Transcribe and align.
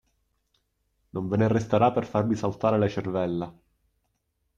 Non 1.13 1.25
ve 1.29 1.37
ne 1.37 1.47
resterà 1.47 1.91
per 1.91 2.07
farvi 2.07 2.35
saltare 2.35 2.79
le 2.79 2.89
cervella. 2.89 3.53